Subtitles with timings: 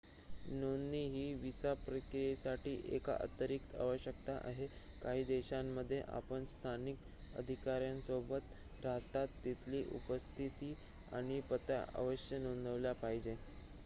[0.51, 4.67] नोंदणी ही विसा प्रक्रियेसाठी एक अतिरिक्त आवश्यकता आहे
[5.01, 10.73] काही देशांमध्ये आपण स्थानिक अधिकाऱ्यांसोबत राहता तिथली उपस्थिती
[11.11, 13.35] आणि पत्ता अवश्य नोंदवला पाहिजे